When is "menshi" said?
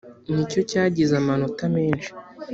1.75-2.09